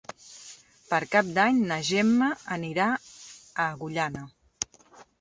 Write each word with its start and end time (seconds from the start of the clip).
Per 0.93 0.99
Cap 1.15 1.29
d'Any 1.35 1.59
na 1.73 1.79
Gemma 1.91 2.31
anirà 2.57 2.91
a 2.97 3.71
Agullana. 3.71 4.29